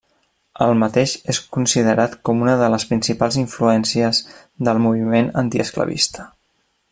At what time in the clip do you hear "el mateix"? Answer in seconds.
0.67-1.11